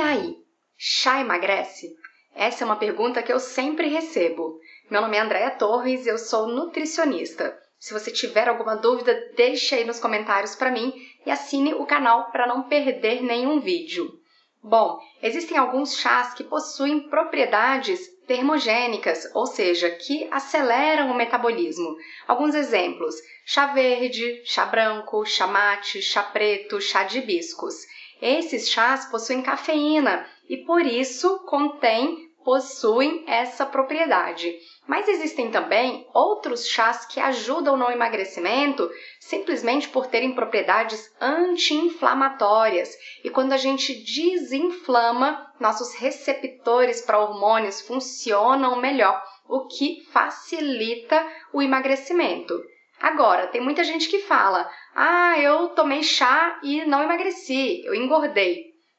aí, 0.00 0.36
chá 0.76 1.20
emagrece? 1.20 1.94
Essa 2.34 2.64
é 2.64 2.66
uma 2.66 2.76
pergunta 2.76 3.22
que 3.22 3.32
eu 3.32 3.40
sempre 3.40 3.88
recebo. 3.88 4.60
Meu 4.90 5.00
nome 5.00 5.16
é 5.16 5.20
Andréa 5.20 5.50
Torres, 5.50 6.06
eu 6.06 6.18
sou 6.18 6.48
nutricionista. 6.48 7.58
Se 7.78 7.92
você 7.92 8.10
tiver 8.10 8.48
alguma 8.48 8.76
dúvida, 8.76 9.14
deixe 9.36 9.74
aí 9.74 9.84
nos 9.84 10.00
comentários 10.00 10.54
para 10.54 10.70
mim 10.70 10.92
e 11.24 11.30
assine 11.30 11.74
o 11.74 11.86
canal 11.86 12.30
para 12.30 12.46
não 12.46 12.62
perder 12.62 13.22
nenhum 13.22 13.60
vídeo. 13.60 14.20
Bom, 14.62 14.98
existem 15.22 15.56
alguns 15.56 15.96
chás 15.96 16.34
que 16.34 16.42
possuem 16.42 17.08
propriedades 17.08 18.00
termogênicas, 18.26 19.30
ou 19.32 19.46
seja, 19.46 19.88
que 19.90 20.26
aceleram 20.30 21.10
o 21.10 21.16
metabolismo. 21.16 21.96
Alguns 22.26 22.54
exemplos: 22.54 23.14
chá 23.44 23.66
verde, 23.68 24.42
chá 24.44 24.64
branco, 24.64 25.24
chá 25.24 25.46
mate, 25.46 26.02
chá 26.02 26.22
preto, 26.22 26.80
chá 26.80 27.04
de 27.04 27.18
hibiscos. 27.18 27.86
Esses 28.20 28.68
chás 28.70 29.06
possuem 29.06 29.42
cafeína 29.42 30.26
e 30.48 30.58
por 30.58 30.82
isso 30.82 31.40
contém 31.40 32.26
possuem 32.46 33.24
essa 33.26 33.66
propriedade. 33.66 34.56
Mas 34.86 35.08
existem 35.08 35.50
também 35.50 36.06
outros 36.14 36.68
chás 36.68 37.04
que 37.04 37.18
ajudam 37.18 37.76
no 37.76 37.90
emagrecimento 37.90 38.88
simplesmente 39.18 39.88
por 39.88 40.06
terem 40.06 40.32
propriedades 40.32 41.12
anti-inflamatórias. 41.20 42.96
E 43.24 43.30
quando 43.30 43.52
a 43.52 43.56
gente 43.56 43.92
desinflama, 43.92 45.52
nossos 45.58 45.94
receptores 45.96 47.00
para 47.00 47.18
hormônios 47.18 47.80
funcionam 47.80 48.76
melhor, 48.76 49.20
o 49.48 49.66
que 49.66 50.06
facilita 50.12 51.26
o 51.52 51.60
emagrecimento. 51.60 52.54
Agora, 53.00 53.46
tem 53.48 53.60
muita 53.60 53.84
gente 53.84 54.08
que 54.08 54.20
fala: 54.20 54.68
"Ah, 54.94 55.38
eu 55.38 55.68
tomei 55.70 56.02
chá 56.02 56.58
e 56.62 56.84
não 56.84 57.02
emagreci, 57.02 57.82
eu 57.84 57.94
engordei". 57.94 58.56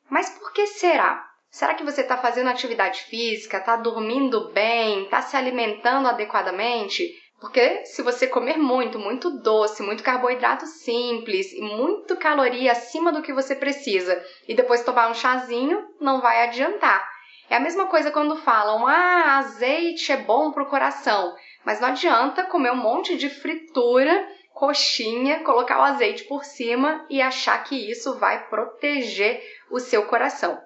Mas 0.10 0.30
por 0.30 0.52
que 0.54 0.68
será? 0.68 1.24
Será 1.50 1.74
que 1.74 1.84
você 1.84 2.02
está 2.02 2.18
fazendo 2.18 2.50
atividade 2.50 3.02
física, 3.04 3.58
está 3.58 3.76
dormindo 3.76 4.52
bem, 4.52 5.04
está 5.04 5.22
se 5.22 5.36
alimentando 5.36 6.08
adequadamente? 6.08 7.04
Porque 7.40 7.86
se 7.86 8.02
você 8.02 8.28
comer 8.28 8.58
muito, 8.58 8.98
muito 8.98 9.30
doce, 9.42 9.84
muito 9.84 10.04
carboidrato 10.04 10.66
simples 10.66 11.52
e 11.54 11.62
muito 11.62 12.16
caloria 12.16 12.72
acima 12.72 13.12
do 13.12 13.22
que 13.22 13.34
você 13.34 13.56
precisa 13.56 14.20
e 14.48 14.56
depois 14.56 14.84
tomar 14.84 15.08
um 15.08 15.14
chazinho, 15.14 15.80
não 16.00 16.20
vai 16.20 16.42
adiantar. 16.42 17.04
É 17.50 17.56
a 17.56 17.60
mesma 17.60 17.86
coisa 17.86 18.12
quando 18.12 18.36
falam: 18.36 18.86
"Ah, 18.88 19.38
azeite 19.38 20.12
é 20.12 20.18
bom 20.18 20.52
para 20.52 20.64
o 20.64 20.68
coração", 20.68 21.32
mas 21.68 21.82
não 21.82 21.90
adianta 21.90 22.46
comer 22.46 22.72
um 22.72 22.78
monte 22.78 23.18
de 23.18 23.30
fritura, 23.30 24.26
coxinha, 24.54 25.44
colocar 25.44 25.80
o 25.80 25.84
azeite 25.84 26.24
por 26.24 26.46
cima 26.46 27.06
e 27.10 27.22
achar 27.22 27.62
que 27.66 27.76
isso 27.92 28.18
vai 28.18 28.48
proteger 28.48 29.44
o 29.70 29.78
seu 29.78 30.06
coração. 30.06 30.58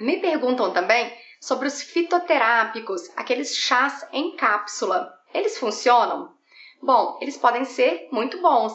Me 0.00 0.18
perguntam 0.18 0.72
também 0.72 1.16
sobre 1.40 1.68
os 1.68 1.80
fitoterápicos, 1.80 3.08
aqueles 3.16 3.56
chás 3.56 4.04
em 4.12 4.34
cápsula. 4.34 5.14
Eles 5.32 5.56
funcionam? 5.56 6.34
Bom, 6.82 7.16
eles 7.22 7.36
podem 7.36 7.64
ser 7.64 8.08
muito 8.10 8.42
bons. 8.42 8.74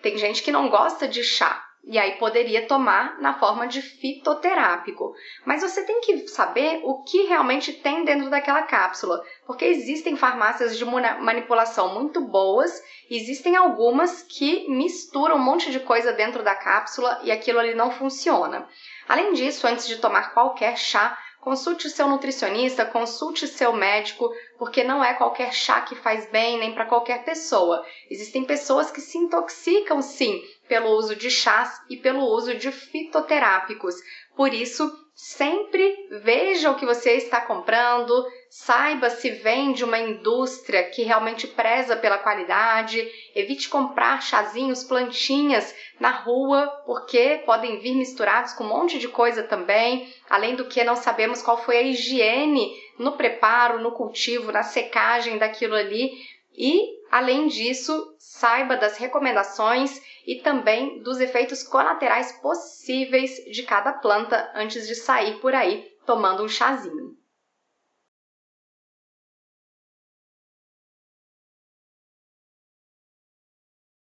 Tem 0.00 0.16
gente 0.16 0.42
que 0.42 0.50
não 0.50 0.70
gosta 0.70 1.06
de 1.06 1.22
chá 1.22 1.57
e 1.88 1.98
aí 1.98 2.12
poderia 2.16 2.66
tomar 2.66 3.18
na 3.18 3.38
forma 3.38 3.66
de 3.66 3.80
fitoterápico. 3.80 5.14
Mas 5.46 5.62
você 5.62 5.82
tem 5.82 6.02
que 6.02 6.28
saber 6.28 6.82
o 6.84 7.02
que 7.02 7.22
realmente 7.22 7.72
tem 7.72 8.04
dentro 8.04 8.28
daquela 8.28 8.62
cápsula, 8.62 9.24
porque 9.46 9.64
existem 9.64 10.14
farmácias 10.14 10.76
de 10.76 10.84
manipulação 10.84 11.94
muito 11.94 12.20
boas, 12.20 12.70
existem 13.10 13.56
algumas 13.56 14.22
que 14.22 14.68
misturam 14.68 15.36
um 15.36 15.42
monte 15.42 15.70
de 15.72 15.80
coisa 15.80 16.12
dentro 16.12 16.42
da 16.42 16.54
cápsula 16.54 17.20
e 17.24 17.32
aquilo 17.32 17.58
ali 17.58 17.74
não 17.74 17.90
funciona. 17.90 18.68
Além 19.08 19.32
disso, 19.32 19.66
antes 19.66 19.88
de 19.88 19.96
tomar 19.96 20.34
qualquer 20.34 20.76
chá, 20.76 21.18
consulte 21.40 21.86
o 21.86 21.90
seu 21.90 22.06
nutricionista, 22.06 22.84
consulte 22.84 23.46
seu 23.46 23.72
médico, 23.72 24.30
porque 24.58 24.84
não 24.84 25.02
é 25.02 25.14
qualquer 25.14 25.54
chá 25.54 25.80
que 25.80 25.94
faz 25.94 26.30
bem 26.30 26.58
nem 26.58 26.74
para 26.74 26.84
qualquer 26.84 27.24
pessoa. 27.24 27.82
Existem 28.10 28.44
pessoas 28.44 28.90
que 28.90 29.00
se 29.00 29.16
intoxicam 29.16 30.02
sim 30.02 30.42
pelo 30.68 30.90
uso 30.90 31.16
de 31.16 31.30
chás 31.30 31.80
e 31.88 31.96
pelo 31.96 32.24
uso 32.24 32.54
de 32.54 32.70
fitoterápicos. 32.70 33.94
Por 34.36 34.52
isso, 34.54 34.88
sempre 35.14 36.06
veja 36.22 36.70
o 36.70 36.76
que 36.76 36.86
você 36.86 37.14
está 37.14 37.40
comprando, 37.40 38.24
saiba 38.48 39.10
se 39.10 39.30
vem 39.30 39.72
de 39.72 39.82
uma 39.82 39.98
indústria 39.98 40.84
que 40.84 41.02
realmente 41.02 41.48
preza 41.48 41.96
pela 41.96 42.18
qualidade, 42.18 43.10
evite 43.34 43.68
comprar 43.68 44.22
chazinhos, 44.22 44.84
plantinhas 44.84 45.74
na 45.98 46.10
rua, 46.10 46.68
porque 46.86 47.42
podem 47.44 47.80
vir 47.80 47.96
misturados 47.96 48.52
com 48.52 48.62
um 48.62 48.68
monte 48.68 49.00
de 49.00 49.08
coisa 49.08 49.42
também, 49.42 50.08
além 50.30 50.54
do 50.54 50.66
que 50.66 50.84
não 50.84 50.94
sabemos 50.94 51.42
qual 51.42 51.64
foi 51.64 51.78
a 51.78 51.82
higiene 51.82 52.72
no 52.96 53.12
preparo, 53.12 53.80
no 53.80 53.90
cultivo, 53.90 54.52
na 54.52 54.62
secagem 54.62 55.36
daquilo 55.36 55.74
ali. 55.74 56.12
E, 56.56 56.97
além 57.10 57.48
disso, 57.48 58.14
saiba 58.18 58.76
das 58.76 58.96
recomendações 58.96 60.00
e 60.26 60.40
também 60.40 61.02
dos 61.02 61.20
efeitos 61.20 61.62
colaterais 61.62 62.32
possíveis 62.40 63.36
de 63.50 63.62
cada 63.62 63.92
planta 63.92 64.50
antes 64.54 64.86
de 64.86 64.94
sair 64.94 65.40
por 65.40 65.54
aí 65.54 65.90
tomando 66.04 66.42
um 66.42 66.48
chazinho. 66.48 67.07